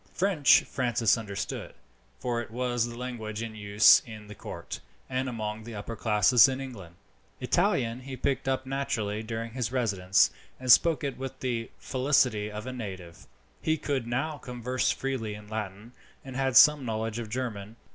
[0.15, 1.75] French Francis understood,
[2.19, 6.47] for it was the language in use in the court and among the upper classes
[6.49, 6.95] in England.
[7.39, 12.65] Italian he picked up naturally during his residence, and spoke it with the facility of
[12.65, 13.27] a native.
[13.61, 15.91] He could now converse freely in Latin,
[16.25, 17.75] and had some knowledge of German.